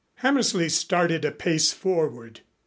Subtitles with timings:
[0.15, 2.39] Hammersley started a pace forward.